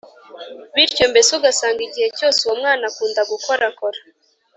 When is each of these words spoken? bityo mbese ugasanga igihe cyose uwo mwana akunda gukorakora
bityo 0.75 1.03
mbese 1.11 1.29
ugasanga 1.37 1.79
igihe 1.87 2.07
cyose 2.17 2.39
uwo 2.41 2.55
mwana 2.59 2.83
akunda 2.89 3.21
gukorakora 3.31 3.99